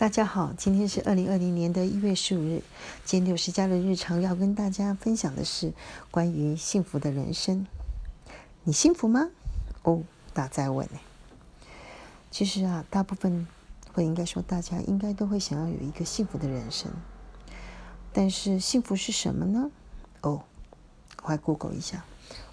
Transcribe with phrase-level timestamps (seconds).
[0.00, 2.62] 大家好，今天是二零二零年的一月十五日。
[3.04, 5.74] 今天六十家的日常要跟大家分享的是
[6.10, 7.66] 关于幸福的人生。
[8.64, 9.28] 你幸福吗？
[9.82, 10.02] 哦，
[10.32, 10.88] 大在问。
[12.30, 13.46] 其实啊，大部分
[13.92, 16.90] 或应该说大家应该都会想要有一个幸福的人生。
[18.10, 19.70] 但是幸福是什么呢？
[20.22, 20.42] 哦，
[21.24, 22.02] 我还 Google 一下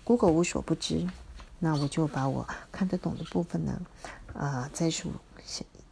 [0.04, 1.08] ，Google 无所不知。
[1.60, 3.82] 那我就把我看得懂的部分呢，
[4.34, 5.14] 啊，摘述。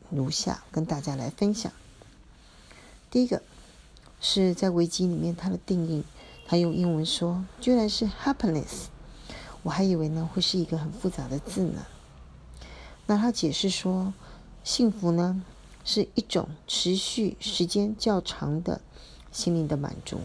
[0.09, 1.71] 如下跟大家来分享。
[3.09, 3.41] 第一个
[4.19, 6.03] 是在维基里面，它的定义，
[6.45, 8.85] 它用英文说，居然是 happiness，
[9.63, 11.85] 我还以为呢会是一个很复杂的字呢。
[13.07, 14.13] 那他解释说，
[14.63, 15.43] 幸福呢
[15.83, 18.81] 是一种持续时间较长的
[19.31, 20.19] 心灵的满足。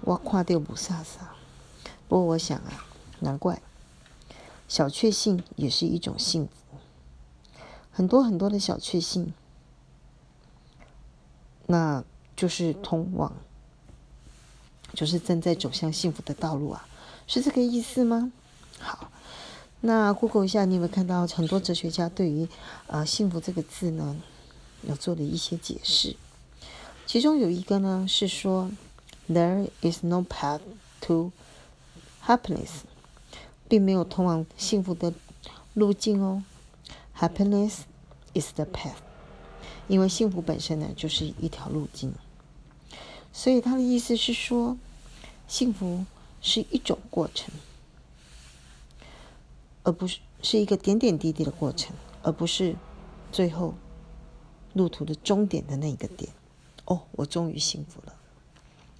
[0.00, 1.04] 我跨掉不飒飒，
[2.08, 2.86] 不过我想啊，
[3.20, 3.60] 难怪
[4.66, 6.50] 小确幸也是一种幸福。
[7.92, 9.32] 很多很多的小确幸，
[11.66, 12.02] 那
[12.34, 13.32] 就是通往，
[14.94, 16.88] 就是正在走向幸福的道路啊，
[17.26, 18.32] 是这个意思吗？
[18.78, 19.10] 好，
[19.82, 22.48] 那 Google 一下，你有没有看到很多哲学家对于
[22.86, 24.16] 呃幸福这个字呢，
[24.82, 26.16] 有做了一些解释？
[27.04, 28.70] 其中有一个呢是说
[29.28, 30.60] ，There is no path
[31.02, 31.30] to
[32.24, 32.70] happiness，
[33.68, 35.12] 并没有通往幸福的
[35.74, 36.42] 路径哦。
[37.22, 37.82] Happiness
[38.34, 38.96] is the path，
[39.86, 42.12] 因为幸福本身呢就是一条路径，
[43.32, 44.76] 所以他的意思是说，
[45.46, 46.04] 幸福
[46.40, 47.54] 是一种过程，
[49.84, 52.74] 而不是是一个点点滴滴的过程，而不是
[53.30, 53.74] 最后
[54.72, 56.28] 路途的终点的那一个点。
[56.86, 58.16] 哦，我终于幸福了，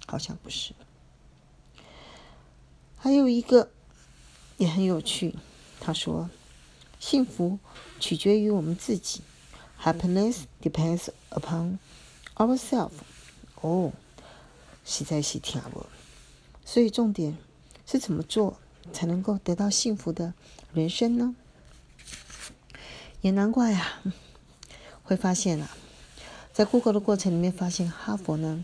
[0.07, 0.73] 好像不是。
[2.95, 3.69] 还有一个
[4.55, 5.35] 也很有趣，
[5.81, 6.29] 他说。
[7.05, 7.59] 幸福
[7.99, 9.19] 取决于我们自己
[9.83, 11.77] ，Happiness depends upon
[12.37, 12.93] ourselves。
[13.59, 13.91] 哦，
[14.85, 15.85] 实在是听不。
[16.63, 17.37] 所以重点
[17.85, 18.57] 是怎么做
[18.93, 20.33] 才能够得到幸福的
[20.73, 21.35] 人生呢？
[23.19, 24.01] 也难怪啊，
[25.03, 25.75] 会发现啊，
[26.53, 28.63] 在过个的过程里面发现，哈佛呢。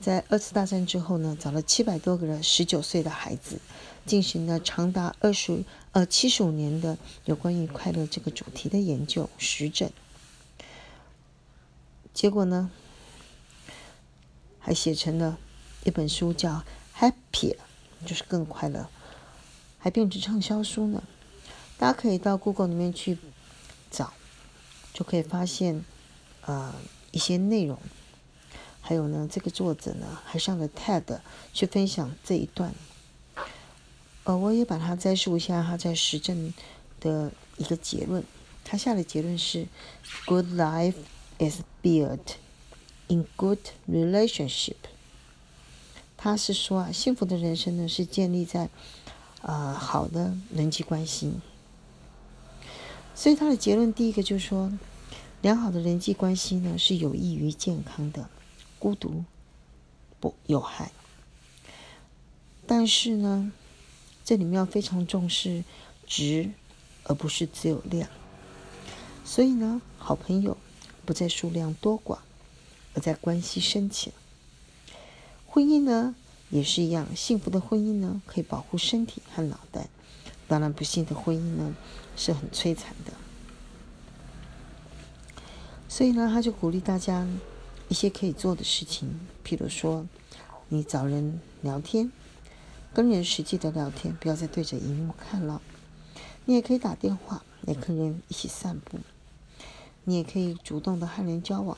[0.00, 3.60] 在二次大战之后呢，找了七百多个人十九岁的孩子，
[4.06, 5.62] 进行了长达二十
[5.92, 6.96] 呃七十五年的
[7.26, 9.90] 有关于快乐这个主题的研究实证。
[12.14, 12.70] 结果呢，
[14.58, 15.38] 还写成了
[15.84, 16.50] 一本书，叫
[16.98, 17.54] 《Happy》，
[18.06, 18.88] 就是更快乐，
[19.78, 21.02] 还变成畅销书呢。
[21.76, 23.18] 大家可以到 Google 里面去
[23.90, 24.14] 找，
[24.94, 25.84] 就可以发现
[26.46, 26.74] 呃
[27.10, 27.78] 一些内容。
[28.90, 31.20] 还有呢，这个作者呢还上了 TED
[31.52, 32.74] 去分享这一段，
[34.24, 36.52] 呃，我也把它摘述一下他在实证
[36.98, 38.24] 的一个结论。
[38.64, 39.68] 他下的结论是
[40.26, 40.96] ：Good life
[41.38, 42.34] is built
[43.06, 44.74] in good relationship。
[46.16, 48.70] 他是说啊，幸福的人生呢是建立在
[49.42, 51.34] 呃好的人际关系。
[53.14, 54.76] 所以他的结论第一个就是说，
[55.42, 58.28] 良好的人际关系呢是有益于健康的。
[58.80, 59.24] 孤独
[60.18, 60.90] 不有害，
[62.66, 63.52] 但是呢，
[64.24, 65.62] 这里面要非常重视
[66.06, 66.50] 值，
[67.04, 68.08] 而不是只有量。
[69.22, 70.56] 所以呢，好朋友
[71.04, 72.20] 不在数量多寡，
[72.94, 74.14] 而在关系深浅。
[75.46, 76.14] 婚姻呢
[76.48, 79.88] 也是一样，幸福的婚姻呢可以保护身体和脑袋，
[80.48, 81.76] 当然不幸的婚姻呢
[82.16, 83.12] 是很摧残的。
[85.86, 87.28] 所以呢，他就鼓励大家。
[87.90, 90.06] 一些可以做的事情，譬如说，
[90.68, 92.12] 你找人聊天，
[92.94, 95.60] 跟人实际的聊天，不要再对着荧幕看了。
[96.44, 99.00] 你也可以打电话，也可以一起散步。
[100.04, 101.76] 你也可以主动的和人交往，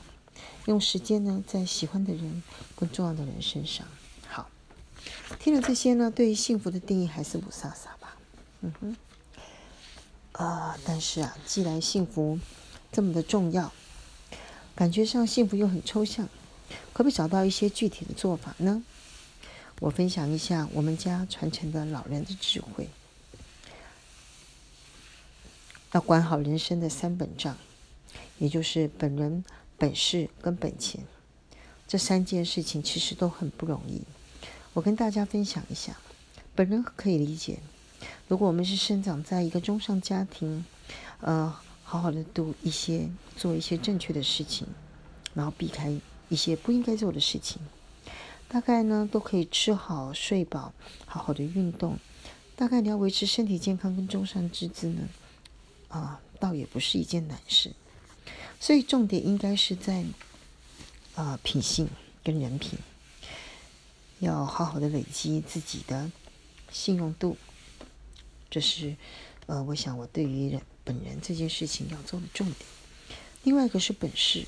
[0.66, 2.42] 用时间呢在喜欢的人、
[2.76, 3.86] 更重要的人身上。
[4.28, 4.50] 好，
[5.38, 8.16] 听了这些呢，对于幸福的定义还是不傻傻吧？
[8.60, 8.96] 嗯哼。
[10.32, 12.38] 啊，但是啊，既然幸福
[12.92, 13.72] 这么的重要。
[14.74, 16.26] 感觉上幸福又很抽象，
[16.92, 18.82] 可不可以找到一些具体的做法呢？
[19.80, 22.88] 我分享一下我们家传承的老人的智慧。
[25.92, 27.56] 要管好人生的三本账，
[28.38, 29.44] 也就是本人、
[29.76, 31.04] 本事跟本钱，
[31.86, 34.00] 这三件事情其实都很不容易。
[34.72, 35.98] 我跟大家分享一下，
[36.54, 37.58] 本人可以理解，
[38.26, 40.64] 如果我们是生长在一个中上家庭，
[41.20, 41.54] 呃。
[41.92, 43.06] 好好的读一些，
[43.36, 44.66] 做一些正确的事情，
[45.34, 45.94] 然后避开
[46.30, 47.60] 一些不应该做的事情。
[48.48, 50.72] 大概呢都可以吃好睡饱，
[51.04, 51.98] 好好的运动。
[52.56, 55.02] 大概你要维持身体健康跟中上之姿呢，
[55.88, 57.72] 啊，倒也不是一件难事。
[58.58, 60.02] 所以重点应该是在
[61.14, 61.90] 啊品性
[62.24, 62.78] 跟人品，
[64.20, 66.10] 要好好的累积自己的
[66.70, 67.36] 信用度。
[68.48, 68.96] 这是
[69.44, 72.68] 呃，我想我对于人本人这件事情要做的重点。
[73.44, 74.46] 另外一个是本事，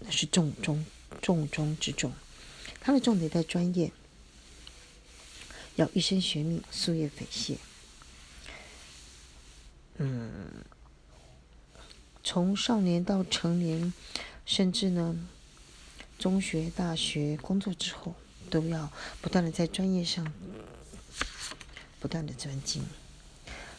[0.00, 0.84] 那是重中
[1.20, 2.12] 重中之重。
[2.80, 3.92] 它的重点在专业，
[5.76, 7.56] 要一身学命，夙夜匪懈。
[9.98, 10.64] 嗯，
[12.24, 13.92] 从少年到成年，
[14.44, 15.16] 甚至呢，
[16.18, 18.14] 中学、大学工作之后，
[18.50, 18.90] 都要
[19.20, 20.32] 不断的在专业上
[22.00, 22.84] 不断的专精。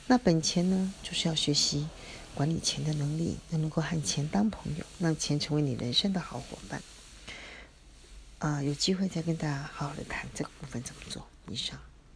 [0.08, 1.88] 那本钱呢，就是要学习
[2.36, 6.82] 管理钱的能力，能够和钱当朋友，让钱成为你人生的好伙伴。
[8.40, 11.26] 啊，有机会再跟大家好好的谈这个部分怎么做。
[11.48, 11.80] 以上。